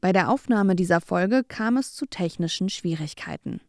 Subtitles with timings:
[0.00, 3.60] Bei der Aufnahme dieser Folge kam es zu technischen Schwierigkeiten.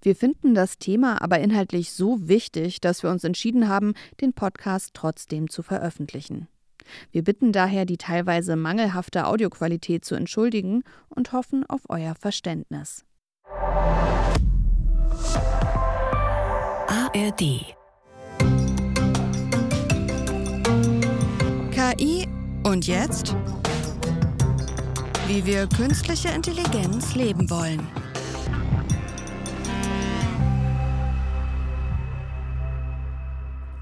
[0.00, 4.90] Wir finden das Thema aber inhaltlich so wichtig, dass wir uns entschieden haben, den Podcast
[4.94, 6.48] trotzdem zu veröffentlichen.
[7.10, 13.04] Wir bitten daher, die teilweise mangelhafte Audioqualität zu entschuldigen und hoffen auf euer Verständnis.
[16.88, 17.76] ARD
[21.72, 22.26] KI
[22.64, 23.36] und jetzt?
[25.28, 27.84] Wie wir künstliche Intelligenz leben wollen.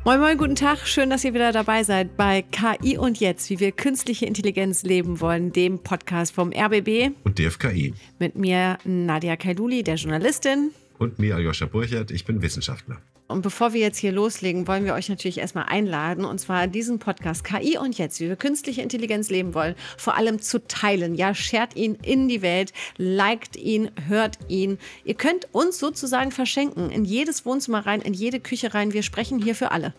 [0.07, 0.87] Moin Moin, guten Tag.
[0.87, 5.21] Schön, dass ihr wieder dabei seid bei KI und Jetzt, wie wir künstliche Intelligenz leben
[5.21, 7.11] wollen, dem Podcast vom RBB.
[7.25, 7.93] Und DFKI.
[8.19, 10.71] Mit mir Nadia Kaiduli, der Journalistin.
[10.99, 12.99] Und mir, Aljoscha Burchert, ich bin Wissenschaftler.
[13.27, 16.99] Und bevor wir jetzt hier loslegen, wollen wir euch natürlich erstmal einladen, und zwar diesen
[16.99, 21.15] Podcast KI und jetzt, wie wir künstliche Intelligenz leben wollen, vor allem zu teilen.
[21.15, 24.79] Ja, shared ihn in die Welt, liked ihn, hört ihn.
[25.05, 28.93] Ihr könnt uns sozusagen verschenken, in jedes Wohnzimmer rein, in jede Küche rein.
[28.93, 29.95] Wir sprechen hier für alle.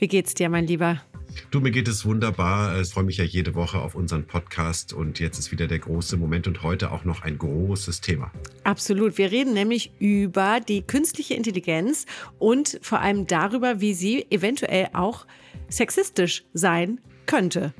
[0.00, 1.02] Wie geht's dir, mein Lieber?
[1.50, 2.80] Du, mir geht es wunderbar.
[2.80, 6.16] Ich freue mich ja jede Woche auf unseren Podcast und jetzt ist wieder der große
[6.16, 8.30] Moment und heute auch noch ein großes Thema.
[8.62, 9.18] Absolut.
[9.18, 12.06] Wir reden nämlich über die künstliche Intelligenz
[12.38, 15.26] und vor allem darüber, wie sie eventuell auch
[15.68, 17.74] sexistisch sein könnte.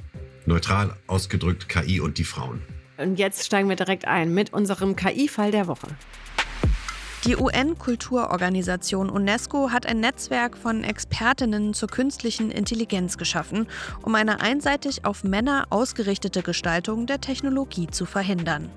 [0.45, 2.63] Neutral ausgedrückt KI und die Frauen.
[2.97, 5.87] Und jetzt steigen wir direkt ein mit unserem KI-Fall der Woche.
[7.29, 13.67] Die UN-Kulturorganisation UNESCO hat ein Netzwerk von Expertinnen zur künstlichen Intelligenz geschaffen,
[14.01, 18.71] um eine einseitig auf Männer ausgerichtete Gestaltung der Technologie zu verhindern.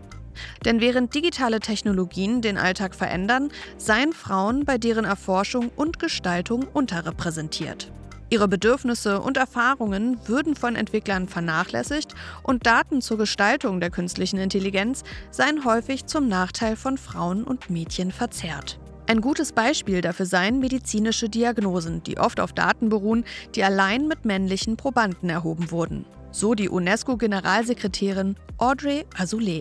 [0.66, 7.89] Denn während digitale Technologien den Alltag verändern, seien Frauen bei deren Erforschung und Gestaltung unterrepräsentiert.
[8.31, 15.03] Ihre Bedürfnisse und Erfahrungen würden von Entwicklern vernachlässigt und Daten zur Gestaltung der künstlichen Intelligenz
[15.31, 18.79] seien häufig zum Nachteil von Frauen und Mädchen verzerrt.
[19.07, 24.23] Ein gutes Beispiel dafür seien medizinische Diagnosen, die oft auf Daten beruhen, die allein mit
[24.23, 26.06] männlichen Probanden erhoben wurden.
[26.31, 29.59] So die UNESCO-Generalsekretärin Audrey Azoulay.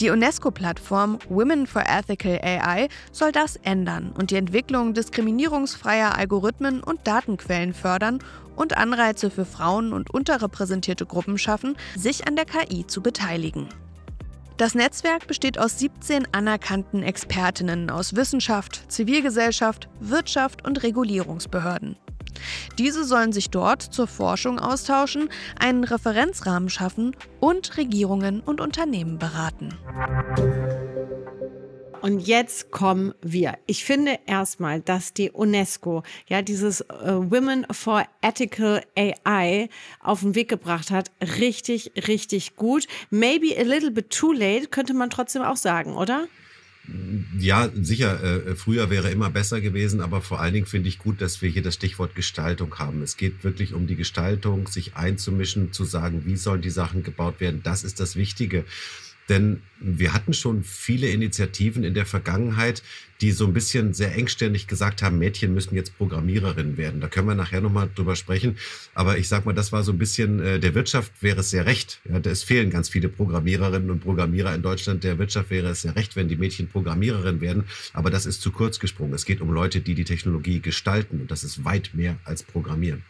[0.00, 7.06] Die UNESCO-Plattform Women for Ethical AI soll das ändern und die Entwicklung diskriminierungsfreier Algorithmen und
[7.06, 8.20] Datenquellen fördern
[8.56, 13.68] und Anreize für Frauen und unterrepräsentierte Gruppen schaffen, sich an der KI zu beteiligen.
[14.56, 21.96] Das Netzwerk besteht aus 17 anerkannten Expertinnen aus Wissenschaft, Zivilgesellschaft, Wirtschaft und Regulierungsbehörden.
[22.78, 25.28] Diese sollen sich dort zur Forschung austauschen,
[25.58, 29.70] einen Referenzrahmen schaffen und Regierungen und Unternehmen beraten.
[32.00, 33.58] Und jetzt kommen wir.
[33.66, 39.68] Ich finde erstmal, dass die UNESCO ja dieses äh, Women for Ethical AI
[40.00, 41.10] auf den Weg gebracht hat.
[41.38, 42.86] Richtig, richtig gut.
[43.10, 46.26] Maybe a little bit too late, könnte man trotzdem auch sagen, oder?
[47.38, 51.20] Ja, sicher, äh, früher wäre immer besser gewesen, aber vor allen Dingen finde ich gut,
[51.20, 53.02] dass wir hier das Stichwort Gestaltung haben.
[53.02, 57.40] Es geht wirklich um die Gestaltung, sich einzumischen, zu sagen, wie sollen die Sachen gebaut
[57.40, 57.60] werden.
[57.62, 58.64] Das ist das Wichtige.
[59.30, 62.82] Denn wir hatten schon viele Initiativen in der Vergangenheit,
[63.20, 67.00] die so ein bisschen sehr engständig gesagt haben, Mädchen müssen jetzt Programmiererinnen werden.
[67.00, 68.58] Da können wir nachher nochmal drüber sprechen.
[68.92, 71.64] Aber ich sag mal, das war so ein bisschen, äh, der Wirtschaft wäre es sehr
[71.64, 72.00] recht.
[72.10, 75.04] Ja, es fehlen ganz viele Programmiererinnen und Programmierer in Deutschland.
[75.04, 77.64] Der Wirtschaft wäre es sehr recht, wenn die Mädchen Programmiererinnen werden.
[77.92, 79.14] Aber das ist zu kurz gesprungen.
[79.14, 81.20] Es geht um Leute, die die Technologie gestalten.
[81.20, 83.04] Und das ist weit mehr als Programmieren.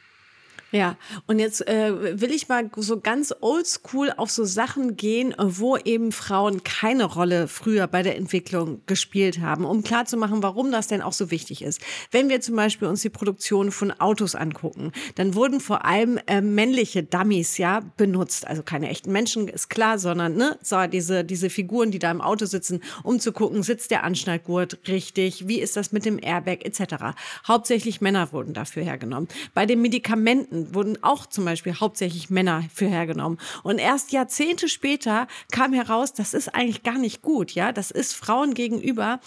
[0.73, 5.77] Ja, und jetzt äh, will ich mal so ganz oldschool auf so Sachen gehen, wo
[5.77, 11.03] eben Frauen keine Rolle früher bei der Entwicklung gespielt haben, um klarzumachen, warum das denn
[11.03, 11.81] auch so wichtig ist.
[12.13, 16.41] Wenn wir zum Beispiel uns die Produktion von Autos angucken, dann wurden vor allem äh,
[16.41, 21.51] männliche Dummies ja benutzt, also keine echten Menschen, ist klar, sondern ne, so diese, diese
[21.51, 25.77] Figuren, die da im Auto sitzen, um zu gucken, sitzt der Anschnallgurt richtig, wie ist
[25.77, 27.17] das mit dem Airbag etc.
[27.47, 29.29] Hauptsächlich Männer wurden dafür hergenommen.
[29.53, 33.39] Bei den Medikamenten wurden auch zum Beispiel hauptsächlich Männer für hergenommen.
[33.63, 37.73] Und erst Jahrzehnte später kam heraus, das ist eigentlich gar nicht gut, ja.
[37.73, 39.21] Das ist Frauen gegenüber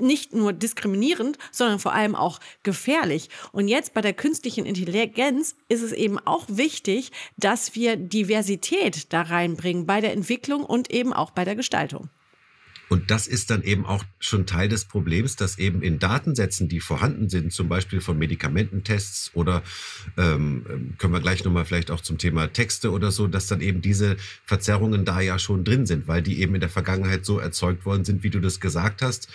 [0.00, 3.30] nicht nur diskriminierend, sondern vor allem auch gefährlich.
[3.52, 9.22] Und jetzt bei der künstlichen Intelligenz ist es eben auch wichtig, dass wir Diversität da
[9.22, 12.10] reinbringen bei der Entwicklung und eben auch bei der Gestaltung.
[12.88, 16.80] Und das ist dann eben auch schon Teil des Problems, dass eben in Datensätzen, die
[16.80, 19.62] vorhanden sind, zum Beispiel von Medikamententests oder
[20.16, 23.82] ähm, können wir gleich nochmal vielleicht auch zum Thema Texte oder so, dass dann eben
[23.82, 27.84] diese Verzerrungen da ja schon drin sind, weil die eben in der Vergangenheit so erzeugt
[27.84, 29.28] worden sind, wie du das gesagt hast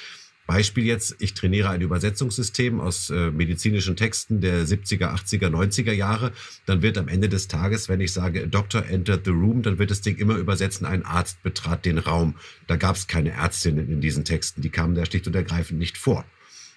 [0.45, 6.33] Beispiel jetzt, ich trainiere ein Übersetzungssystem aus äh, medizinischen Texten der 70er, 80er, 90er Jahre.
[6.65, 9.91] Dann wird am Ende des Tages, wenn ich sage, Doctor entered the room, dann wird
[9.91, 12.35] das Ding immer übersetzen, ein Arzt betrat den Raum.
[12.67, 15.97] Da gab es keine Ärztinnen in diesen Texten, die kamen da schlicht und ergreifend nicht
[15.97, 16.25] vor.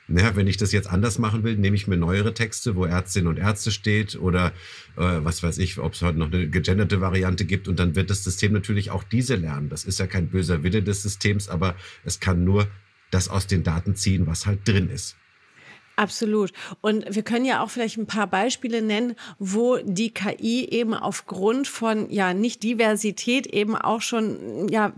[0.08, 3.26] Naja, wenn ich das jetzt anders machen will, nehme ich mir neuere Texte, wo Ärztinnen
[3.26, 4.52] und Ärzte steht oder
[4.96, 8.10] äh, was weiß ich, ob es heute noch eine gegenderte Variante gibt und dann wird
[8.10, 9.68] das System natürlich auch diese lernen.
[9.68, 11.74] Das ist ja kein böser Wille des Systems, aber
[12.04, 12.68] es kann nur
[13.16, 15.16] das aus den Daten ziehen, was halt drin ist.
[15.96, 16.52] Absolut.
[16.82, 21.66] Und wir können ja auch vielleicht ein paar Beispiele nennen, wo die KI eben aufgrund
[21.66, 24.92] von ja nicht Diversität eben auch schon ja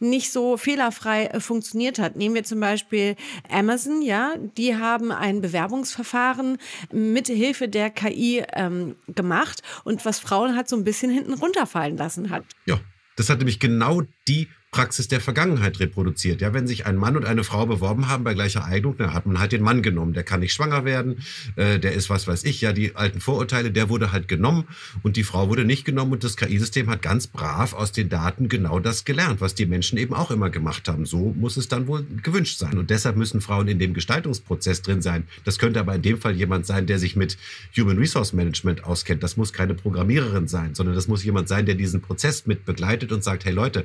[0.00, 2.16] nicht so fehlerfrei äh, funktioniert hat.
[2.16, 3.14] Nehmen wir zum Beispiel
[3.48, 6.58] Amazon, ja, die haben ein Bewerbungsverfahren
[6.92, 11.96] mit Hilfe der KI ähm, gemacht und was Frauen hat so ein bisschen hinten runterfallen
[11.96, 12.42] lassen hat.
[12.66, 12.80] Ja,
[13.14, 16.40] das hat nämlich genau die Praxis der Vergangenheit reproduziert.
[16.40, 19.26] Ja, wenn sich ein Mann und eine Frau beworben haben bei gleicher Eignung, dann hat
[19.26, 20.12] man halt den Mann genommen.
[20.12, 21.24] Der kann nicht schwanger werden,
[21.56, 24.68] äh, der ist was weiß ich, ja, die alten Vorurteile, der wurde halt genommen
[25.02, 28.48] und die Frau wurde nicht genommen und das KI-System hat ganz brav aus den Daten
[28.48, 31.04] genau das gelernt, was die Menschen eben auch immer gemacht haben.
[31.04, 32.78] So muss es dann wohl gewünscht sein.
[32.78, 35.24] Und deshalb müssen Frauen in dem Gestaltungsprozess drin sein.
[35.44, 37.36] Das könnte aber in dem Fall jemand sein, der sich mit
[37.76, 39.24] Human Resource Management auskennt.
[39.24, 43.10] Das muss keine Programmiererin sein, sondern das muss jemand sein, der diesen Prozess mit begleitet
[43.10, 43.84] und sagt, hey Leute,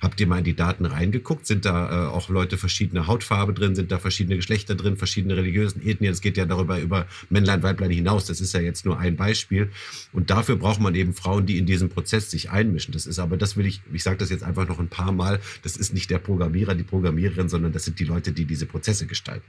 [0.00, 1.46] Habt ihr mal in die Daten reingeguckt?
[1.46, 3.74] Sind da äh, auch Leute verschiedener Hautfarbe drin?
[3.74, 4.96] Sind da verschiedene Geschlechter drin?
[4.96, 6.12] Verschiedene religiösen Ethnien?
[6.12, 8.24] Es geht ja darüber über Männlein, Weiblein hinaus.
[8.24, 9.70] Das ist ja jetzt nur ein Beispiel.
[10.12, 12.92] Und dafür braucht man eben Frauen, die in diesen Prozess sich einmischen.
[12.92, 15.40] Das ist aber, das will ich, ich sage das jetzt einfach noch ein paar Mal,
[15.62, 19.06] das ist nicht der Programmierer, die Programmiererin, sondern das sind die Leute, die diese Prozesse
[19.06, 19.46] gestalten.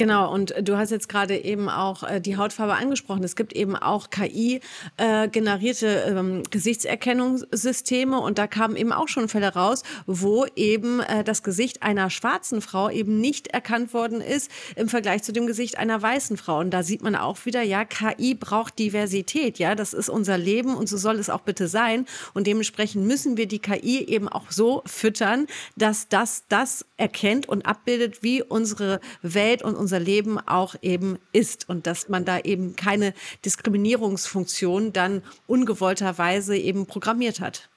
[0.00, 3.22] Genau, und du hast jetzt gerade eben auch äh, die Hautfarbe angesprochen.
[3.22, 9.52] Es gibt eben auch KI-generierte äh, ähm, Gesichtserkennungssysteme und da kamen eben auch schon Fälle
[9.52, 14.88] raus, wo eben äh, das Gesicht einer schwarzen Frau eben nicht erkannt worden ist im
[14.88, 16.60] Vergleich zu dem Gesicht einer weißen Frau.
[16.60, 20.76] Und da sieht man auch wieder, ja, KI braucht Diversität, ja, das ist unser Leben
[20.76, 22.06] und so soll es auch bitte sein.
[22.32, 25.46] Und dementsprechend müssen wir die KI eben auch so füttern,
[25.76, 31.68] dass das das erkennt und abbildet, wie unsere Welt und unser Leben auch eben ist
[31.68, 33.14] und dass man da eben keine
[33.44, 37.69] Diskriminierungsfunktion dann ungewollterweise eben programmiert hat.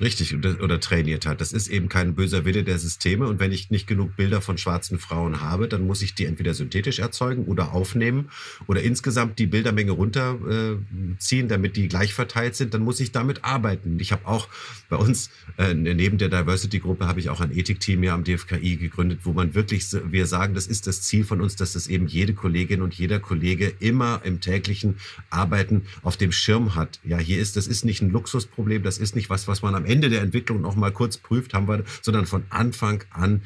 [0.00, 1.40] Richtig, oder trainiert hat.
[1.40, 3.26] Das ist eben kein böser Wille der Systeme.
[3.28, 6.52] Und wenn ich nicht genug Bilder von schwarzen Frauen habe, dann muss ich die entweder
[6.54, 8.30] synthetisch erzeugen oder aufnehmen
[8.66, 12.74] oder insgesamt die Bildermenge runterziehen, damit die gleich verteilt sind.
[12.74, 14.00] Dann muss ich damit arbeiten.
[14.00, 14.48] Ich habe auch
[14.88, 19.20] bei uns, äh, neben der Diversity-Gruppe, habe ich auch ein Ethikteam hier am DFKI gegründet,
[19.24, 22.34] wo man wirklich, wir sagen, das ist das Ziel von uns, dass es eben jede
[22.34, 24.96] Kollegin und jeder Kollege immer im täglichen
[25.30, 27.00] Arbeiten auf dem Schirm hat.
[27.04, 29.84] Ja, hier ist, das ist nicht ein Luxusproblem, das ist nicht was, was man am
[29.84, 33.42] Ende der Entwicklung noch mal kurz prüft, haben wir, sondern von Anfang an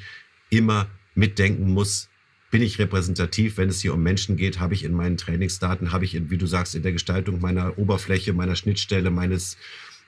[0.51, 2.09] immer mitdenken muss,
[2.51, 6.05] bin ich repräsentativ, wenn es hier um Menschen geht, habe ich in meinen Trainingsdaten, habe
[6.05, 9.59] ich, in, wie du sagst, in der Gestaltung meiner Oberfläche, meiner Schnittstelle, meines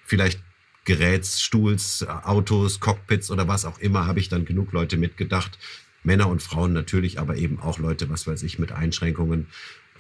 [0.05, 0.41] vielleicht
[0.87, 5.59] Geräts, Stuhls, Autos, Cockpits oder was auch immer, habe ich dann genug Leute mitgedacht.
[6.03, 9.49] Männer und Frauen natürlich, aber eben auch Leute, was weiß ich, mit Einschränkungen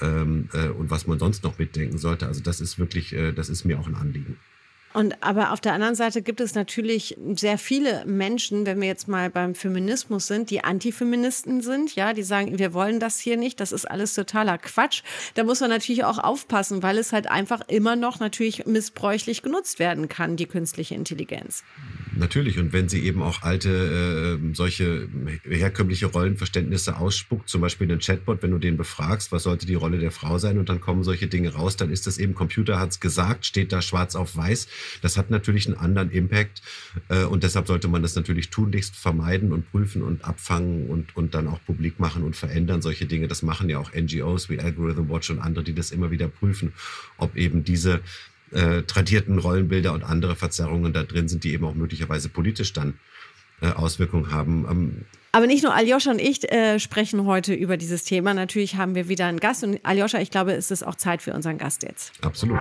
[0.00, 2.26] ähm, äh, und was man sonst noch mitdenken sollte.
[2.26, 4.38] Also das ist wirklich, äh, das ist mir auch ein Anliegen.
[4.92, 9.06] Und aber auf der anderen Seite gibt es natürlich sehr viele Menschen, wenn wir jetzt
[9.06, 13.60] mal beim Feminismus sind, die Antifeministen sind, ja, die sagen, wir wollen das hier nicht,
[13.60, 15.02] das ist alles totaler Quatsch.
[15.34, 19.78] Da muss man natürlich auch aufpassen, weil es halt einfach immer noch natürlich missbräuchlich genutzt
[19.78, 21.62] werden kann, die künstliche Intelligenz.
[22.16, 25.08] Natürlich, und wenn sie eben auch alte, äh, solche
[25.44, 29.98] herkömmliche Rollenverständnisse ausspuckt, zum Beispiel den Chatbot, wenn du den befragst, was sollte die Rolle
[29.98, 32.90] der Frau sein, und dann kommen solche Dinge raus, dann ist das eben, Computer hat
[32.90, 34.68] es gesagt, steht da schwarz auf weiß.
[35.02, 36.62] Das hat natürlich einen anderen Impact
[37.08, 41.34] äh, und deshalb sollte man das natürlich tunlichst vermeiden und prüfen und abfangen und, und
[41.34, 42.82] dann auch publik machen und verändern.
[42.82, 46.10] Solche Dinge, das machen ja auch NGOs wie Algorithm Watch und andere, die das immer
[46.10, 46.72] wieder prüfen,
[47.18, 48.00] ob eben diese
[48.52, 52.94] äh, tradierten Rollenbilder und andere Verzerrungen da drin sind, die eben auch möglicherweise politisch dann
[53.62, 54.66] äh, Auswirkungen haben.
[54.70, 58.34] Ähm, aber nicht nur Aljoscha und ich äh, sprechen heute über dieses Thema.
[58.34, 59.62] Natürlich haben wir wieder einen Gast.
[59.62, 62.12] Und Aljoscha, ich glaube, es ist auch Zeit für unseren Gast jetzt.
[62.22, 62.60] Absolut.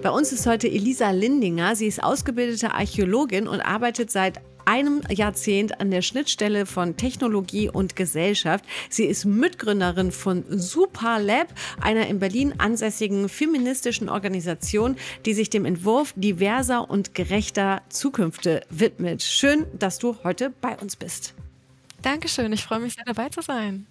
[0.00, 1.74] Bei uns ist heute Elisa Lindinger.
[1.74, 7.96] Sie ist ausgebildete Archäologin und arbeitet seit einem Jahrzehnt an der Schnittstelle von Technologie und
[7.96, 8.66] Gesellschaft.
[8.90, 11.48] Sie ist Mitgründerin von Superlab,
[11.80, 19.22] einer in Berlin ansässigen feministischen Organisation, die sich dem Entwurf diverser und gerechter Zukünfte widmet.
[19.22, 21.32] Schön, dass du heute bei uns bist.
[22.02, 23.86] Dankeschön, ich freue mich sehr dabei zu sein.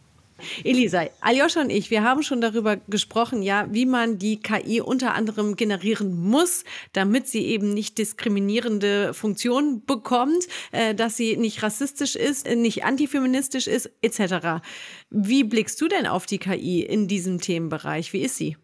[0.63, 5.13] Elisa, Aljoscha und ich, wir haben schon darüber gesprochen, ja, wie man die KI unter
[5.13, 6.63] anderem generieren muss,
[6.93, 13.67] damit sie eben nicht diskriminierende Funktionen bekommt, äh, dass sie nicht rassistisch ist, nicht antifeministisch
[13.67, 14.63] ist, etc.
[15.09, 18.13] Wie blickst du denn auf die KI in diesem Themenbereich?
[18.13, 18.57] Wie ist sie?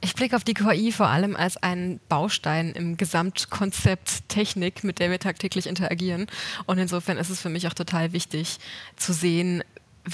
[0.00, 5.10] Ich blicke auf die KI vor allem als einen Baustein im Gesamtkonzept Technik, mit der
[5.10, 6.26] wir tagtäglich interagieren.
[6.66, 8.58] Und insofern ist es für mich auch total wichtig
[8.96, 9.64] zu sehen,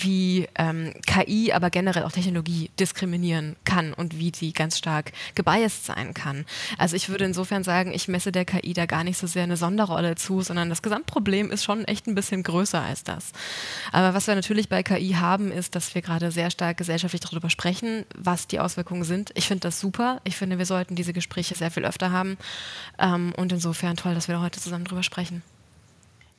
[0.03, 5.87] wie ähm, KI, aber generell auch Technologie diskriminieren kann und wie sie ganz stark gebiased
[5.87, 6.45] sein kann.
[6.79, 9.57] Also ich würde insofern sagen, ich messe der KI da gar nicht so sehr eine
[9.57, 13.33] Sonderrolle zu, sondern das Gesamtproblem ist schon echt ein bisschen größer als das.
[13.93, 17.51] Aber was wir natürlich bei KI haben, ist, dass wir gerade sehr stark gesellschaftlich darüber
[17.51, 19.31] sprechen, was die Auswirkungen sind.
[19.35, 20.21] Ich finde das super.
[20.25, 22.37] Ich finde, wir sollten diese Gespräche sehr viel öfter haben.
[22.99, 25.43] Ähm, und insofern toll, dass wir heute zusammen darüber sprechen.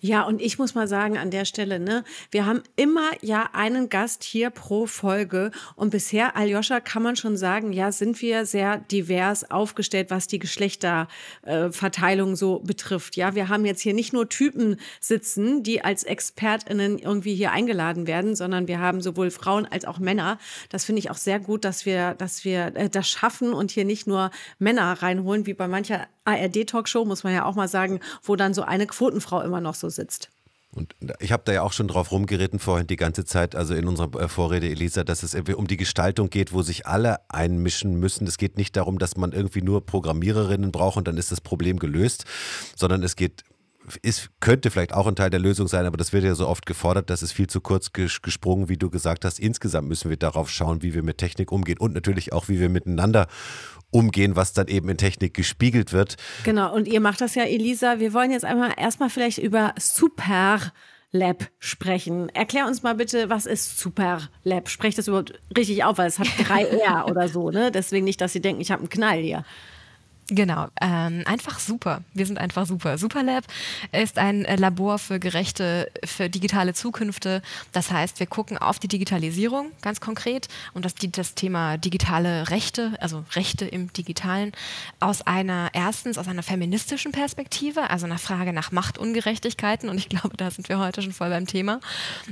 [0.06, 3.90] Ja, und ich muss mal sagen an der Stelle, ne, wir haben immer ja einen
[3.90, 8.78] Gast hier pro Folge und bisher, Aljoscha, kann man schon sagen, ja, sind wir sehr
[8.78, 13.16] divers aufgestellt, was die Geschlechterverteilung äh, so betrifft.
[13.16, 18.06] Ja, wir haben jetzt hier nicht nur Typen sitzen, die als ExpertInnen irgendwie hier eingeladen
[18.06, 20.38] werden, sondern wir haben sowohl Frauen als auch Männer.
[20.70, 23.86] Das finde ich auch sehr gut, dass wir, dass wir äh, das schaffen und hier
[23.86, 28.36] nicht nur Männer reinholen, wie bei mancher ARD-Talkshow, muss man ja auch mal sagen, wo
[28.36, 30.30] dann so eine Quotenfrau immer noch so sitzt.
[30.76, 33.88] Und ich habe da ja auch schon drauf rumgeritten vorhin die ganze Zeit, also in
[33.88, 37.98] unserer äh, Vorrede, Elisa, dass es irgendwie um die Gestaltung geht, wo sich alle einmischen
[37.98, 38.28] müssen.
[38.28, 41.80] Es geht nicht darum, dass man irgendwie nur Programmiererinnen braucht und dann ist das Problem
[41.80, 42.26] gelöst,
[42.76, 43.44] sondern es geht
[44.02, 46.66] ist, könnte vielleicht auch ein Teil der Lösung sein, aber das wird ja so oft
[46.66, 49.40] gefordert, das ist viel zu kurz gesprungen, wie du gesagt hast.
[49.40, 52.70] Insgesamt müssen wir darauf schauen, wie wir mit Technik umgehen und natürlich auch, wie wir
[52.70, 53.28] miteinander
[53.96, 56.18] umgehen, was dann eben in Technik gespiegelt wird.
[56.44, 58.00] Genau, und ihr macht das ja, Elisa.
[58.00, 60.60] Wir wollen jetzt einmal erstmal vielleicht über Super
[61.12, 62.28] Lab sprechen.
[62.30, 64.68] Erklär uns mal bitte, was ist Super Lab?
[64.68, 67.72] Sprecht das überhaupt richtig auf, weil es hat drei R oder so, ne?
[67.72, 69.46] Deswegen nicht, dass Sie denken, ich habe einen Knall hier.
[70.28, 72.02] Genau, ähm, einfach super.
[72.16, 72.98] Wir sind einfach super.
[72.98, 73.44] Superlab
[73.92, 77.44] ist ein äh, Labor für gerechte, für digitale Zukünfte.
[77.74, 82.94] Das heißt, wir gucken auf die Digitalisierung ganz konkret und das, das Thema digitale Rechte,
[83.00, 84.54] also Rechte im Digitalen,
[85.00, 89.90] aus einer erstens aus einer feministischen Perspektive, also einer Frage nach Machtungerechtigkeiten.
[89.90, 91.80] Und ich glaube, da sind wir heute schon voll beim Thema.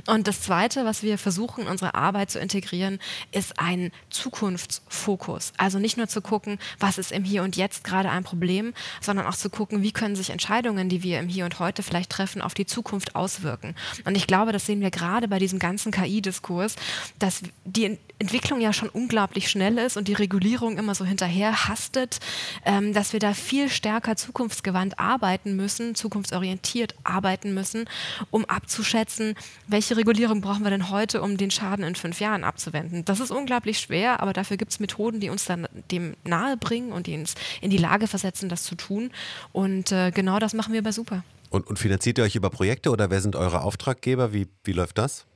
[0.08, 2.98] Und das Zweite, was wir versuchen, unsere Arbeit zu integrieren,
[3.30, 5.52] ist ein Zukunftsfokus.
[5.58, 9.26] Also nicht nur zu gucken, was ist im Hier und Jetzt gerade ein Problem, sondern
[9.26, 12.42] auch zu gucken, wie können sich Entscheidungen, die wir im Hier und Heute vielleicht treffen,
[12.42, 13.74] auf die Zukunft auswirken.
[14.04, 16.76] Und ich glaube, das sehen wir gerade bei diesem ganzen KI-Diskurs,
[17.18, 22.20] dass die Entwicklung ja schon unglaublich schnell ist und die Regulierung immer so hinterher hastet,
[22.64, 27.86] ähm, dass wir da viel stärker zukunftsgewandt arbeiten müssen, zukunftsorientiert arbeiten müssen,
[28.30, 29.34] um abzuschätzen,
[29.66, 33.04] welche Regulierung brauchen wir denn heute, um den Schaden in fünf Jahren abzuwenden.
[33.04, 36.92] Das ist unglaublich schwer, aber dafür gibt es Methoden, die uns dann dem nahe bringen
[36.92, 39.10] und die uns in die Lage versetzen, das zu tun.
[39.52, 41.24] Und äh, genau das machen wir bei Super.
[41.50, 44.32] Und, und finanziert ihr euch über Projekte oder wer sind eure Auftraggeber?
[44.32, 45.26] Wie, wie läuft das?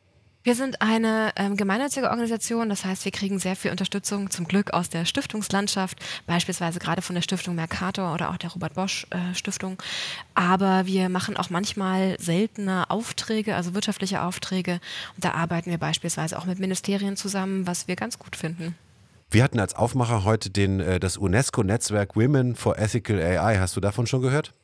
[0.44, 4.72] Wir sind eine ähm, gemeinnützige Organisation, das heißt, wir kriegen sehr viel Unterstützung zum Glück
[4.72, 9.34] aus der Stiftungslandschaft, beispielsweise gerade von der Stiftung Mercator oder auch der Robert Bosch äh,
[9.34, 9.82] Stiftung.
[10.34, 14.80] Aber wir machen auch manchmal seltene Aufträge, also wirtschaftliche Aufträge.
[15.16, 18.76] Und da arbeiten wir beispielsweise auch mit Ministerien zusammen, was wir ganz gut finden.
[19.30, 23.58] Wir hatten als Aufmacher heute den, äh, das UNESCO-Netzwerk Women for Ethical AI.
[23.58, 24.54] Hast du davon schon gehört?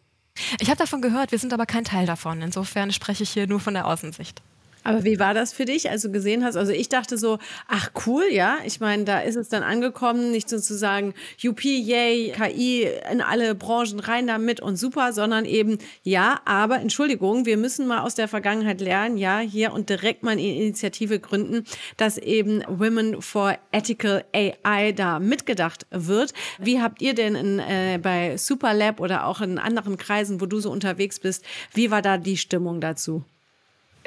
[0.61, 2.43] Ich habe davon gehört, wir sind aber kein Teil davon.
[2.43, 4.40] Insofern spreche ich hier nur von der Außensicht.
[4.85, 6.57] Aber wie war das für dich, als du gesehen hast?
[6.57, 7.38] Also ich dachte so,
[7.69, 8.59] ach cool, ja.
[8.67, 13.99] Ich meine, da ist es dann angekommen, nicht sozusagen, yuppie, yay, KI in alle Branchen
[13.99, 18.83] rein damit und super, sondern eben, ja, aber Entschuldigung, wir müssen mal aus der Vergangenheit
[18.83, 21.64] lernen, ja, hier und direkt mal eine Initiative gründen,
[21.97, 26.35] dass eben Women for Ethical AI da mitgedacht wird.
[26.59, 30.61] Wie habt ihr denn in, äh, bei Superlab oder auch in anderen Kreisen, wo du
[30.61, 33.25] so unterwegs bist, wie war da die Stimmung dazu?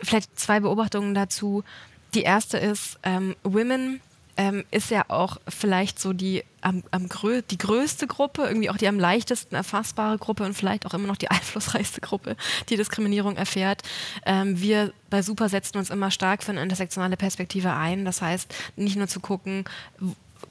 [0.01, 1.63] Vielleicht zwei Beobachtungen dazu.
[2.13, 4.01] Die erste ist, ähm, Women
[4.37, 8.77] ähm, ist ja auch vielleicht so die, am, am grö die größte Gruppe, irgendwie auch
[8.77, 12.37] die am leichtesten erfassbare Gruppe und vielleicht auch immer noch die einflussreichste Gruppe,
[12.69, 13.81] die Diskriminierung erfährt.
[14.25, 18.05] Ähm, wir bei Super setzen uns immer stark für eine intersektionale Perspektive ein.
[18.05, 19.65] Das heißt, nicht nur zu gucken,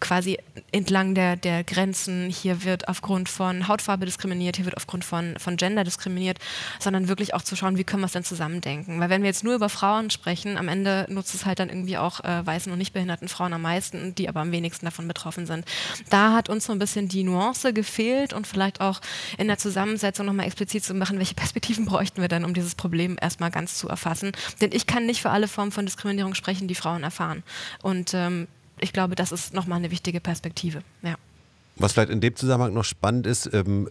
[0.00, 0.38] quasi
[0.72, 5.56] entlang der, der Grenzen, hier wird aufgrund von Hautfarbe diskriminiert, hier wird aufgrund von, von
[5.56, 6.38] Gender diskriminiert,
[6.78, 9.00] sondern wirklich auch zu schauen, wie können wir es denn zusammendenken.
[9.00, 11.98] Weil wenn wir jetzt nur über Frauen sprechen, am Ende nutzt es halt dann irgendwie
[11.98, 15.46] auch äh, weißen und nicht behinderten Frauen am meisten, die aber am wenigsten davon betroffen
[15.46, 15.64] sind.
[16.10, 19.00] Da hat uns so ein bisschen die Nuance gefehlt und vielleicht auch
[19.38, 23.16] in der Zusammensetzung nochmal explizit zu machen, welche Perspektiven bräuchten wir denn, um dieses Problem
[23.20, 24.32] erstmal ganz zu erfassen.
[24.60, 27.42] Denn ich kann nicht für alle Formen von Diskriminierung sprechen, die Frauen erfahren.
[27.82, 28.48] Und ähm,
[28.80, 30.82] ich glaube, das ist nochmal eine wichtige Perspektive.
[31.02, 31.16] Ja.
[31.76, 33.88] Was vielleicht in dem Zusammenhang noch spannend ist, ähm,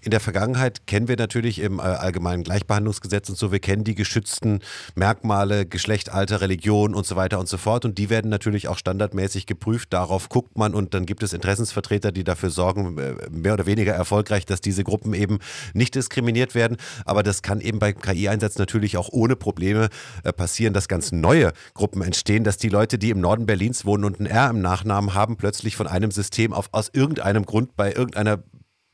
[0.00, 3.94] in der Vergangenheit kennen wir natürlich im äh, allgemeinen Gleichbehandlungsgesetz und so, wir kennen die
[3.94, 4.60] geschützten
[4.94, 7.84] Merkmale, Geschlecht, Alter, Religion und so weiter und so fort.
[7.84, 9.92] Und die werden natürlich auch standardmäßig geprüft.
[9.92, 13.92] Darauf guckt man und dann gibt es Interessensvertreter, die dafür sorgen, äh, mehr oder weniger
[13.92, 15.38] erfolgreich, dass diese Gruppen eben
[15.74, 16.76] nicht diskriminiert werden.
[17.04, 19.88] Aber das kann eben bei KI-Einsatz natürlich auch ohne Probleme
[20.22, 24.04] äh, passieren, dass ganz neue Gruppen entstehen, dass die Leute, die im Norden Berlins wohnen
[24.04, 27.92] und ein R im Nachnamen haben, plötzlich von einem System auf, aus irgendeinem Grund bei
[27.92, 28.38] irgendeiner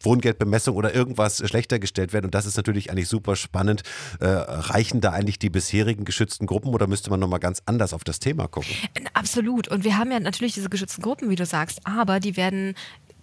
[0.05, 2.27] Wohngeldbemessung oder irgendwas schlechter gestellt werden.
[2.27, 3.83] Und das ist natürlich eigentlich super spannend.
[4.21, 8.05] Äh, reichen da eigentlich die bisherigen geschützten Gruppen oder müsste man nochmal ganz anders auf
[8.05, 8.71] das Thema gucken?
[9.15, 9.69] Absolut.
[9.69, 12.75] Und wir haben ja natürlich diese geschützten Gruppen, wie du sagst, aber die werden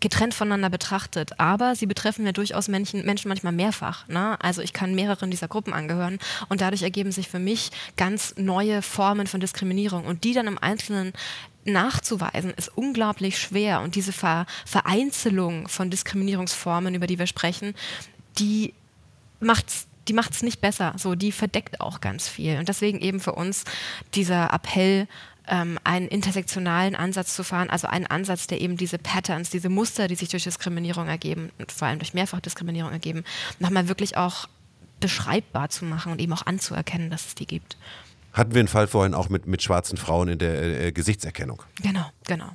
[0.02, 1.40] getrennt voneinander betrachtet.
[1.40, 4.08] Aber sie betreffen ja durchaus Menschen, Menschen manchmal mehrfach.
[4.10, 4.36] Ne?
[4.42, 6.20] Also ich kann mehreren dieser Gruppen angehören
[6.50, 10.58] und dadurch ergeben sich für mich ganz neue Formen von Diskriminierung und die dann im
[10.58, 11.14] Einzelnen
[11.66, 13.82] nachzuweisen, ist unglaublich schwer.
[13.82, 17.76] Und diese Ver Vereinzelung von Diskriminierungsformen, über die wir sprechen,
[18.38, 18.74] die
[19.40, 20.94] macht's die macht es nicht besser.
[20.98, 22.58] So, die verdeckt auch ganz viel.
[22.58, 23.66] Und deswegen eben für uns
[24.16, 25.08] dieser Appell,
[25.48, 30.08] ähm, einen intersektionalen Ansatz zu fahren, also einen Ansatz, der eben diese Patterns, diese Muster,
[30.08, 33.24] die sich durch Diskriminierung ergeben und vor allem durch Mehrfachdiskriminierung ergeben,
[33.60, 34.48] nochmal wirklich auch
[35.00, 37.76] beschreibbar zu machen und eben auch anzuerkennen, dass es die gibt.
[38.34, 41.64] Hatten wir einen Fall vorhin auch mit, mit schwarzen Frauen in der äh, Gesichtserkennung.
[41.82, 42.50] Genau, genau.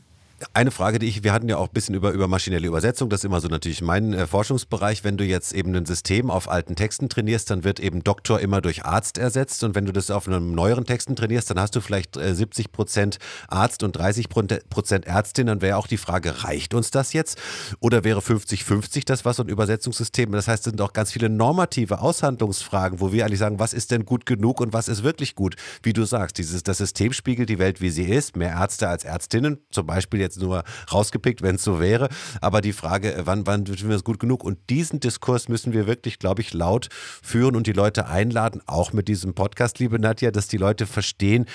[0.52, 3.20] Eine Frage, die ich, wir hatten ja auch ein bisschen über, über maschinelle Übersetzung, das
[3.20, 5.04] ist immer so natürlich mein äh, Forschungsbereich.
[5.04, 8.60] Wenn du jetzt eben ein System auf alten Texten trainierst, dann wird eben Doktor immer
[8.60, 9.64] durch Arzt ersetzt.
[9.64, 12.72] Und wenn du das auf einem neueren Texten trainierst, dann hast du vielleicht äh, 70
[12.72, 15.46] Prozent Arzt und 30 Prozent Ärztin.
[15.46, 17.38] Dann wäre auch die Frage, reicht uns das jetzt?
[17.80, 20.32] Oder wäre 50-50 das, was ein Übersetzungssystem?
[20.32, 23.90] Das heißt, es sind auch ganz viele normative Aushandlungsfragen, wo wir eigentlich sagen, was ist
[23.90, 25.56] denn gut genug und was ist wirklich gut?
[25.82, 28.36] Wie du sagst, dieses, das System spiegelt die Welt, wie sie ist.
[28.36, 32.08] Mehr Ärzte als Ärztinnen, zum Beispiel jetzt nur rausgepickt, wenn es so wäre.
[32.40, 34.44] Aber die Frage, äh, wann, wann finden wir es gut genug?
[34.44, 36.88] Und diesen Diskurs müssen wir wirklich, glaube ich, laut
[37.22, 41.46] führen und die Leute einladen, auch mit diesem Podcast, liebe Nadja, dass die Leute verstehen,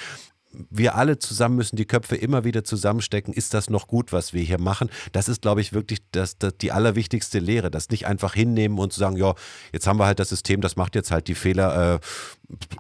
[0.70, 3.34] wir alle zusammen müssen die Köpfe immer wieder zusammenstecken.
[3.34, 4.90] Ist das noch gut, was wir hier machen?
[5.12, 7.72] Das ist, glaube ich, wirklich das, das, die allerwichtigste Lehre.
[7.72, 9.34] Das nicht einfach hinnehmen und zu sagen, ja,
[9.72, 12.00] jetzt haben wir halt das System, das macht jetzt halt die Fehler, äh,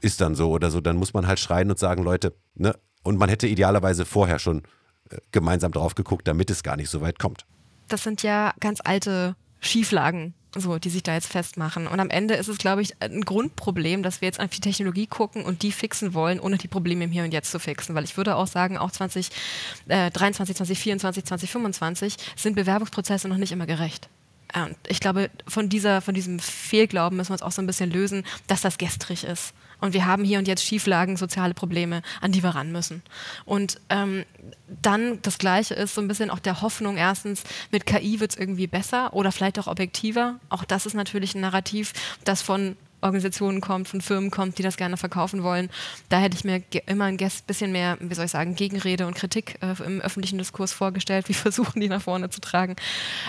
[0.01, 0.81] ist dann so oder so.
[0.81, 2.75] Dann muss man halt schreien und sagen, Leute, ne?
[3.03, 4.61] Und man hätte idealerweise vorher schon
[5.31, 7.45] gemeinsam drauf geguckt, damit es gar nicht so weit kommt.
[7.87, 11.87] Das sind ja ganz alte Schieflagen, so, die sich da jetzt festmachen.
[11.87, 15.07] Und am Ende ist es, glaube ich, ein Grundproblem, dass wir jetzt auf die Technologie
[15.07, 17.95] gucken und die fixen wollen, ohne die Probleme im Hier und Jetzt zu fixen.
[17.95, 24.09] Weil ich würde auch sagen, auch 2023, 2024, 2025 sind Bewerbungsprozesse noch nicht immer gerecht.
[24.53, 27.91] Und ich glaube, von, dieser, von diesem Fehlglauben müssen wir uns auch so ein bisschen
[27.91, 29.53] lösen, dass das gestrig ist.
[29.81, 33.01] Und wir haben hier und jetzt Schieflagen, soziale Probleme, an die wir ran müssen.
[33.45, 34.23] Und ähm,
[34.81, 38.37] dann das Gleiche ist so ein bisschen auch der Hoffnung, erstens, mit KI wird es
[38.37, 40.39] irgendwie besser oder vielleicht auch objektiver.
[40.49, 44.77] Auch das ist natürlich ein Narrativ, das von Organisationen kommt, von Firmen kommt, die das
[44.77, 45.69] gerne verkaufen wollen.
[46.09, 49.57] Da hätte ich mir immer ein bisschen mehr, wie soll ich sagen, Gegenrede und Kritik
[49.61, 51.29] äh, im öffentlichen Diskurs vorgestellt.
[51.29, 52.75] wie versuchen, die nach vorne zu tragen.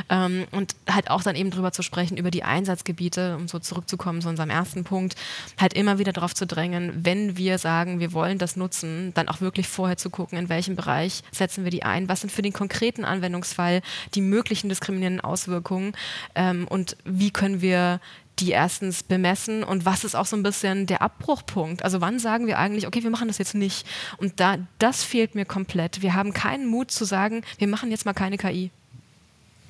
[0.09, 4.21] Ähm, und halt auch dann eben drüber zu sprechen, über die Einsatzgebiete, um so zurückzukommen
[4.21, 5.17] zu unserem ersten Punkt,
[5.59, 9.41] halt immer wieder darauf zu drängen, wenn wir sagen, wir wollen das nutzen, dann auch
[9.41, 12.53] wirklich vorher zu gucken, in welchem Bereich setzen wir die ein, was sind für den
[12.53, 13.83] konkreten Anwendungsfall
[14.15, 15.95] die möglichen diskriminierenden Auswirkungen
[16.35, 18.01] ähm, und wie können wir
[18.43, 21.85] die erstens bemessen und was ist auch so ein bisschen der Abbruchpunkt?
[21.85, 23.87] Also wann sagen wir eigentlich, okay, wir machen das jetzt nicht?
[24.19, 26.03] Und da, das fehlt mir komplett.
[26.03, 28.71] Wir haben keinen Mut zu sagen, wir machen jetzt mal keine KI.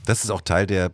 [0.06, 0.92] Das ist auch Teil der,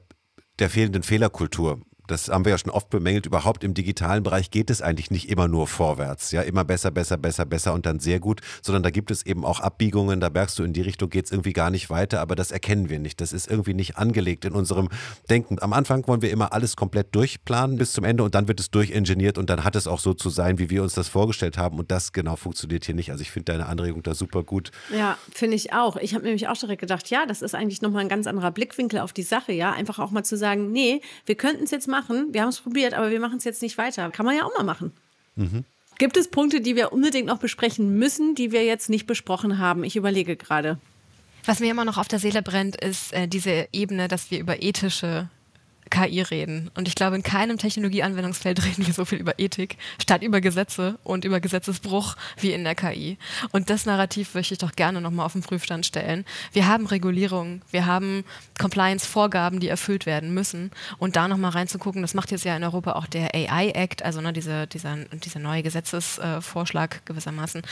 [0.58, 4.70] der fehlenden Fehlerkultur das haben wir ja schon oft bemängelt, überhaupt im digitalen Bereich geht
[4.70, 6.32] es eigentlich nicht immer nur vorwärts.
[6.32, 9.44] Ja, immer besser, besser, besser, besser und dann sehr gut, sondern da gibt es eben
[9.44, 12.34] auch Abbiegungen, da merkst du, in die Richtung geht es irgendwie gar nicht weiter, aber
[12.34, 13.20] das erkennen wir nicht.
[13.20, 14.88] Das ist irgendwie nicht angelegt in unserem
[15.28, 15.58] Denken.
[15.60, 18.70] Am Anfang wollen wir immer alles komplett durchplanen bis zum Ende und dann wird es
[18.70, 21.78] durchingeniert und dann hat es auch so zu sein, wie wir uns das vorgestellt haben
[21.78, 23.10] und das genau funktioniert hier nicht.
[23.10, 24.70] Also ich finde deine Anregung da super gut.
[24.96, 25.96] Ja, finde ich auch.
[25.96, 29.00] Ich habe nämlich auch direkt gedacht, ja, das ist eigentlich nochmal ein ganz anderer Blickwinkel
[29.00, 31.97] auf die Sache, ja, einfach auch mal zu sagen, nee, wir könnten es jetzt machen
[31.98, 32.32] machen.
[32.32, 34.10] Wir haben es probiert, aber wir machen es jetzt nicht weiter.
[34.10, 34.92] Kann man ja auch mal machen.
[35.36, 35.64] Mhm.
[35.98, 39.82] Gibt es Punkte, die wir unbedingt noch besprechen müssen, die wir jetzt nicht besprochen haben?
[39.82, 40.78] Ich überlege gerade.
[41.44, 44.62] Was mir immer noch auf der Seele brennt, ist äh, diese Ebene, dass wir über
[44.62, 45.28] ethische
[45.90, 46.70] KI reden.
[46.76, 50.98] Und ich glaube, in keinem Technologieanwendungsfeld reden wir so viel über Ethik, statt über Gesetze
[51.04, 53.18] und über Gesetzesbruch wie in der KI.
[53.52, 56.24] Und das Narrativ möchte ich doch gerne nochmal auf den Prüfstand stellen.
[56.52, 58.24] Wir haben Regulierungen, wir haben
[58.58, 60.70] Compliance-Vorgaben, die erfüllt werden müssen.
[60.98, 64.32] Und da nochmal reinzugucken, das macht jetzt ja in Europa auch der AI-Act, also ne,
[64.32, 67.62] diese, dieser, dieser neue Gesetzesvorschlag gewissermaßen,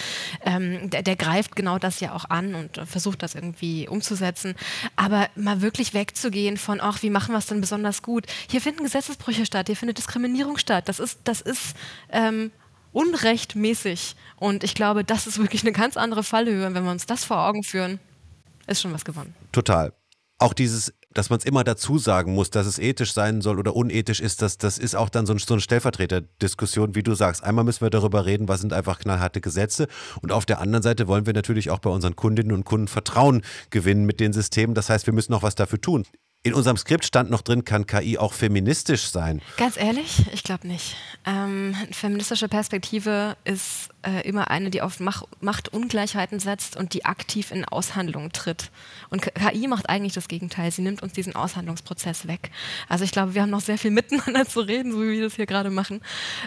[0.44, 4.54] ähm, der, der greift genau das ja auch an und versucht das irgendwie umzusetzen.
[4.96, 8.26] Aber mal wirklich wegzugehen von, ach, wie machen wir es denn besonders gut.
[8.48, 10.88] Hier finden Gesetzesbrüche statt, hier findet Diskriminierung statt.
[10.88, 11.74] Das ist, das ist
[12.08, 12.50] ähm,
[12.92, 14.16] unrechtmäßig.
[14.36, 16.72] Und ich glaube, das ist wirklich eine ganz andere Fallhöhe.
[16.72, 18.00] Wenn wir uns das vor Augen führen,
[18.66, 19.34] ist schon was gewonnen.
[19.52, 19.92] Total.
[20.38, 23.74] Auch dieses dass man es immer dazu sagen muss, dass es ethisch sein soll oder
[23.74, 27.42] unethisch ist, das, das ist auch dann so, ein, so eine Stellvertreterdiskussion, wie du sagst.
[27.42, 29.88] Einmal müssen wir darüber reden, was sind einfach knallharte Gesetze
[30.20, 33.42] und auf der anderen Seite wollen wir natürlich auch bei unseren Kundinnen und Kunden Vertrauen
[33.70, 34.74] gewinnen mit den Systemen.
[34.74, 36.04] Das heißt, wir müssen noch was dafür tun.
[36.46, 39.42] In unserem Skript stand noch drin, kann KI auch feministisch sein?
[39.56, 40.94] Ganz ehrlich, ich glaube nicht.
[41.26, 47.50] Ähm, feministische Perspektive ist äh, immer eine, die auf Mach Machtungleichheiten setzt und die aktiv
[47.50, 48.70] in Aushandlungen tritt.
[49.10, 50.70] Und KI macht eigentlich das Gegenteil.
[50.70, 52.52] Sie nimmt uns diesen Aushandlungsprozess weg.
[52.88, 55.34] Also ich glaube, wir haben noch sehr viel miteinander zu reden, so wie wir das
[55.34, 56.00] hier gerade machen.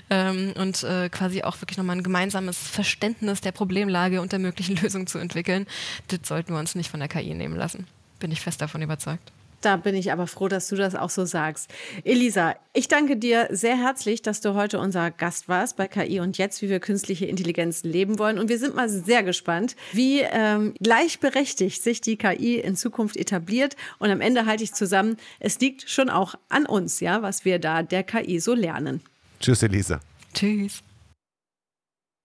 [0.10, 4.78] Ähm, und äh, quasi auch wirklich nochmal ein gemeinsames Verständnis der Problemlage und der möglichen
[4.82, 5.68] Lösung zu entwickeln.
[6.08, 7.86] Das sollten wir uns nicht von der KI nehmen lassen.
[8.22, 9.34] Bin ich fest davon überzeugt.
[9.62, 11.70] Da bin ich aber froh, dass du das auch so sagst.
[12.04, 16.38] Elisa, ich danke dir sehr herzlich, dass du heute unser Gast warst bei KI und
[16.38, 18.40] jetzt, wie wir künstliche Intelligenz leben wollen.
[18.40, 23.76] Und wir sind mal sehr gespannt, wie ähm, gleichberechtigt sich die KI in Zukunft etabliert.
[24.00, 27.60] Und am Ende halte ich zusammen, es liegt schon auch an uns, ja, was wir
[27.60, 29.02] da der KI so lernen.
[29.40, 30.00] Tschüss, Elisa.
[30.34, 30.84] Tschüss.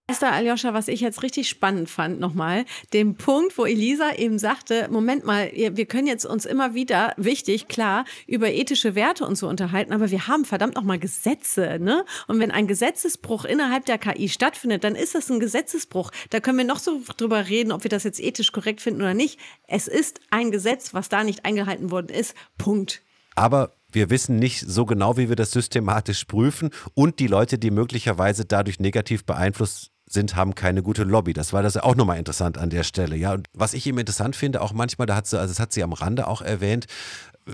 [0.07, 4.87] Esther Aljoscha, was ich jetzt richtig spannend fand nochmal, den Punkt, wo Elisa eben sagte,
[4.91, 9.49] Moment mal, wir können jetzt uns immer wieder, wichtig, klar, über ethische Werte und so
[9.49, 12.05] unterhalten, aber wir haben verdammt nochmal Gesetze, ne?
[12.27, 16.11] Und wenn ein Gesetzesbruch innerhalb der KI stattfindet, dann ist das ein Gesetzesbruch.
[16.29, 19.15] Da können wir noch so drüber reden, ob wir das jetzt ethisch korrekt finden oder
[19.15, 19.39] nicht.
[19.67, 22.35] Es ist ein Gesetz, was da nicht eingehalten worden ist.
[22.59, 23.01] Punkt.
[23.35, 27.71] Aber wir wissen nicht so genau, wie wir das systematisch prüfen und die Leute, die
[27.71, 31.33] möglicherweise dadurch negativ beeinflusst sind, haben keine gute Lobby.
[31.33, 33.15] Das war das auch nochmal interessant an der Stelle.
[33.15, 35.71] Ja, und was ich eben interessant finde, auch manchmal, da hat sie, also das hat
[35.71, 36.87] sie am Rande auch erwähnt,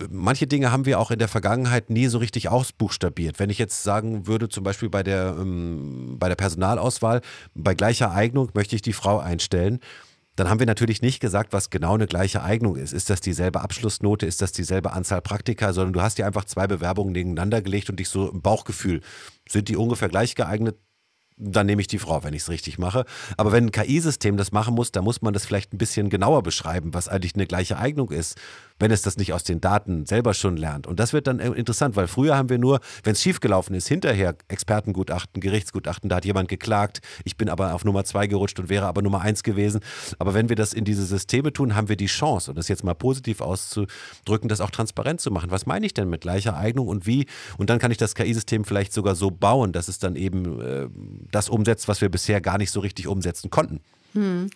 [0.10, 3.40] manche Dinge haben wir auch in der Vergangenheit nie so richtig ausbuchstabiert.
[3.40, 7.22] Wenn ich jetzt sagen würde, zum Beispiel bei der, ähm, bei der Personalauswahl,
[7.54, 9.80] bei gleicher Eignung möchte ich die Frau einstellen,
[10.38, 12.94] dann haben wir natürlich nicht gesagt, was genau eine gleiche Eignung ist.
[12.94, 14.26] Ist das dieselbe Abschlussnote?
[14.26, 15.74] Ist das dieselbe Anzahl Praktika?
[15.74, 19.02] Sondern du hast dir einfach zwei Bewerbungen nebeneinander gelegt und dich so im Bauchgefühl,
[19.50, 20.78] sind die ungefähr gleich geeignet?
[21.42, 23.06] Dann nehme ich die Frau, wenn ich es richtig mache.
[23.38, 26.44] Aber wenn ein KI-System das machen muss, dann muss man das vielleicht ein bisschen genauer
[26.44, 28.38] beschreiben, was eigentlich eine gleiche Eignung ist
[28.82, 30.88] wenn es das nicht aus den Daten selber schon lernt.
[30.88, 33.88] Und das wird dann äh, interessant, weil früher haben wir nur, wenn es schiefgelaufen ist,
[33.88, 38.70] hinterher Expertengutachten, Gerichtsgutachten, da hat jemand geklagt, ich bin aber auf Nummer zwei gerutscht und
[38.70, 39.82] wäre aber Nummer eins gewesen.
[40.20, 42.84] Aber wenn wir das in diese Systeme tun, haben wir die Chance, und das jetzt
[42.84, 45.52] mal positiv auszudrücken, das auch transparent zu machen.
[45.52, 47.28] Was meine ich denn mit gleicher Eignung und wie?
[47.58, 50.88] Und dann kann ich das KI-System vielleicht sogar so bauen, dass es dann eben äh,
[51.32, 53.82] das umsetzt, was wir bisher gar nicht so richtig umsetzen konnten.
[54.14, 54.50] Hm.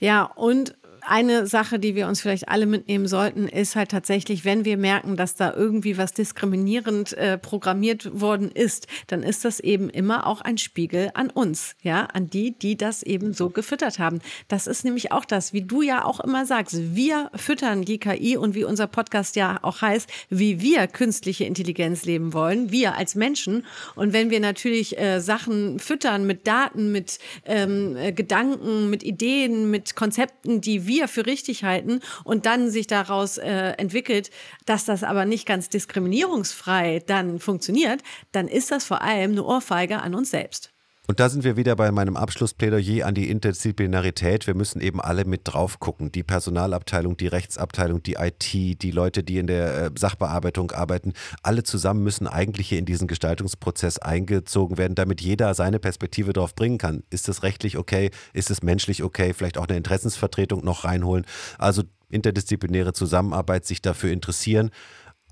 [0.00, 0.74] Ja, und
[1.06, 5.16] eine Sache, die wir uns vielleicht alle mitnehmen sollten, ist halt tatsächlich, wenn wir merken,
[5.16, 10.40] dass da irgendwie was diskriminierend äh, programmiert worden ist, dann ist das eben immer auch
[10.40, 14.20] ein Spiegel an uns, ja, an die, die das eben so gefüttert haben.
[14.48, 18.36] Das ist nämlich auch das, wie du ja auch immer sagst, wir füttern die KI
[18.36, 23.14] und wie unser Podcast ja auch heißt, wie wir künstliche Intelligenz leben wollen, wir als
[23.14, 23.66] Menschen.
[23.96, 29.70] Und wenn wir natürlich äh, Sachen füttern mit Daten, mit ähm, äh, Gedanken, mit Ideen,
[29.70, 34.30] mit Konzepten, die wir wir für richtig halten und dann sich daraus äh, entwickelt,
[34.66, 38.02] dass das aber nicht ganz diskriminierungsfrei dann funktioniert,
[38.32, 40.71] dann ist das vor allem eine Ohrfeige an uns selbst.
[41.12, 44.46] Und da sind wir wieder bei meinem Abschlussplädoyer an die Interdisziplinarität.
[44.46, 46.10] Wir müssen eben alle mit drauf gucken.
[46.10, 51.64] Die Personalabteilung, die Rechtsabteilung, die IT, die Leute, die in der äh, Sachbearbeitung arbeiten, alle
[51.64, 56.78] zusammen müssen eigentlich hier in diesen Gestaltungsprozess eingezogen werden, damit jeder seine Perspektive darauf bringen
[56.78, 57.02] kann.
[57.10, 58.10] Ist es rechtlich okay?
[58.32, 59.34] Ist es menschlich okay?
[59.34, 61.26] Vielleicht auch eine Interessensvertretung noch reinholen.
[61.58, 64.70] Also interdisziplinäre Zusammenarbeit, sich dafür interessieren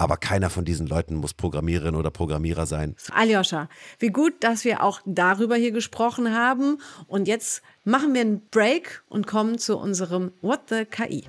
[0.01, 2.97] aber keiner von diesen Leuten muss Programmiererin oder Programmierer sein.
[3.13, 6.79] Aljoscha, wie gut, dass wir auch darüber hier gesprochen haben.
[7.07, 11.25] Und jetzt machen wir einen Break und kommen zu unserem What the KI.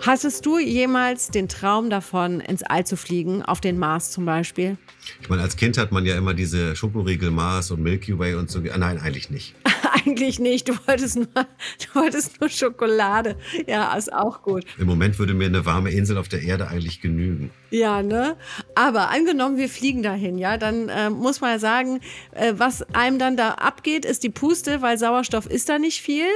[0.00, 4.76] Hattest du jemals den Traum davon, ins All zu fliegen, auf den Mars zum Beispiel?
[5.20, 8.50] Ich meine, als Kind hat man ja immer diese Schokoriegel Mars und Milky Way und
[8.50, 8.58] so.
[8.58, 9.54] Nein, eigentlich nicht.
[9.94, 10.68] Eigentlich nicht.
[10.68, 13.36] Du wolltest nur, du wolltest nur Schokolade.
[13.66, 14.64] Ja, ist auch gut.
[14.78, 17.50] Im Moment würde mir eine warme Insel auf der Erde eigentlich genügen.
[17.70, 18.36] Ja, ne?
[18.74, 22.00] Aber angenommen, wir fliegen dahin, ja, dann äh, muss man ja sagen,
[22.32, 26.26] äh, was einem dann da abgeht, ist die Puste, weil Sauerstoff ist da nicht viel.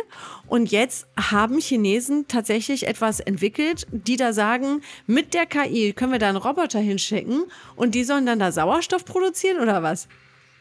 [0.47, 6.19] Und jetzt haben Chinesen tatsächlich etwas entwickelt, die da sagen, mit der KI können wir
[6.19, 7.45] da einen Roboter hinschicken
[7.77, 10.09] und die sollen dann da Sauerstoff produzieren oder was?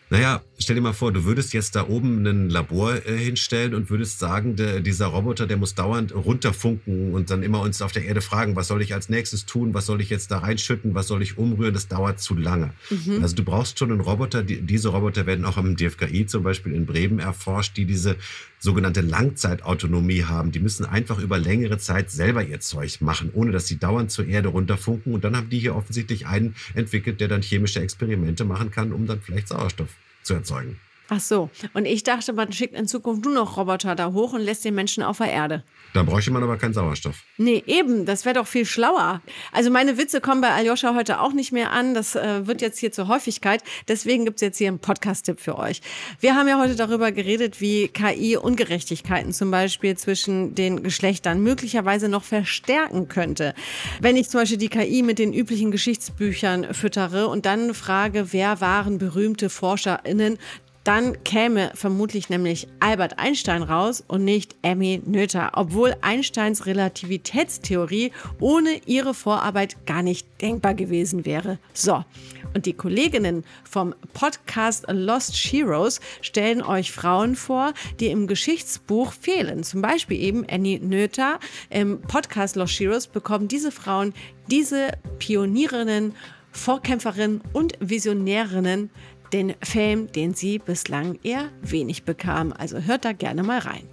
[0.10, 3.90] Naja, stell dir mal vor, du würdest jetzt da oben ein Labor äh, hinstellen und
[3.90, 8.06] würdest sagen, der, dieser Roboter, der muss dauernd runterfunken und dann immer uns auf der
[8.06, 11.08] Erde fragen, was soll ich als nächstes tun, was soll ich jetzt da reinschütten, was
[11.08, 12.74] soll ich umrühren, das dauert zu lange.
[12.90, 13.22] Mhm.
[13.22, 16.74] Also du brauchst schon einen Roboter, die, diese Roboter werden auch am DFKI zum Beispiel
[16.74, 18.16] in Bremen erforscht, die diese
[18.60, 20.52] sogenannte Langzeitautonomie haben.
[20.52, 24.26] Die müssen einfach über längere Zeit selber ihr Zeug machen, ohne dass sie dauernd zur
[24.26, 25.14] Erde runterfunken.
[25.14, 29.06] Und dann haben die hier offensichtlich einen entwickelt, der dann chemische Experimente machen kann, um
[29.08, 29.90] dann vielleicht Sauerstoff
[30.24, 30.80] zu erzeugen.
[31.10, 31.50] Ach so.
[31.74, 34.76] Und ich dachte, man schickt in Zukunft nur noch Roboter da hoch und lässt den
[34.76, 35.64] Menschen auf der Erde.
[35.94, 37.24] Da bräuchte man aber keinen Sauerstoff.
[37.38, 38.06] Nee, eben.
[38.06, 39.22] Das wäre doch viel schlauer.
[39.54, 41.94] Also meine Witze kommen bei Aljoscha heute auch nicht mehr an.
[41.94, 43.64] Das äh, wird jetzt hier zur Häufigkeit.
[43.88, 45.82] Deswegen gibt es jetzt hier einen Podcast-Tipp für euch.
[46.20, 52.10] Wir haben ja heute darüber geredet, wie KI Ungerechtigkeiten zum Beispiel zwischen den Geschlechtern möglicherweise
[52.10, 53.54] noch verstärken könnte.
[54.02, 58.60] Wenn ich zum Beispiel die KI mit den üblichen Geschichtsbüchern füttere und dann frage, wer
[58.60, 60.38] waren berühmte ForscherInnen,
[60.88, 68.80] dann käme vermutlich nämlich Albert Einstein raus und nicht Emmy Noether, obwohl Einsteins Relativitätstheorie ohne
[68.86, 71.60] ihre Vorarbeit gar nicht denkbar gewesen wäre.
[71.74, 72.06] So,
[72.54, 79.64] und die Kolleginnen vom Podcast Lost Heroes stellen euch Frauen vor, die im Geschichtsbuch fehlen.
[79.64, 81.42] Zum Beispiel eben Annie Noether.
[81.70, 84.14] Im Podcast Lost Heroes bekommen diese Frauen
[84.50, 86.14] diese Pionierinnen
[86.58, 88.90] Vorkämpferinnen und Visionärinnen
[89.34, 92.54] den Fame, den sie bislang eher wenig bekam.
[92.58, 93.84] Also hört da gerne mal rein.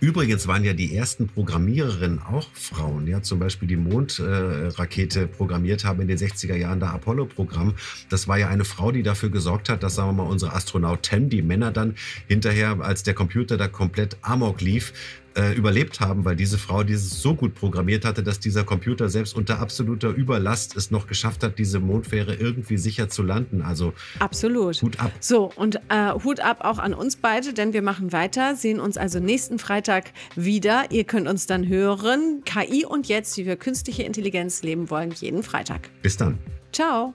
[0.00, 5.84] Übrigens waren ja die ersten Programmiererinnen auch Frauen, ja, zum Beispiel die Mondrakete äh, programmiert
[5.84, 7.74] haben in den 60er Jahren, das Apollo-Programm.
[8.08, 11.28] Das war ja eine Frau, die dafür gesorgt hat, dass, sagen wir mal, unsere Astronauten,
[11.28, 11.96] die Männer dann
[12.28, 14.92] hinterher, als der Computer da komplett amok lief,
[15.36, 19.36] äh, überlebt haben, weil diese Frau dieses so gut programmiert hatte, dass dieser Computer selbst
[19.36, 23.62] unter absoluter Überlast es noch geschafft hat, diese Mondfähre irgendwie sicher zu landen.
[23.62, 24.80] Also absolut.
[24.82, 25.12] Hut ab.
[25.20, 28.96] So, und äh, Hut ab auch an uns beide, denn wir machen weiter, sehen uns
[28.96, 30.90] also nächsten Freitag wieder.
[30.90, 32.42] Ihr könnt uns dann hören.
[32.44, 35.90] KI und jetzt, wie wir künstliche Intelligenz leben wollen, jeden Freitag.
[36.02, 36.38] Bis dann.
[36.72, 37.14] Ciao.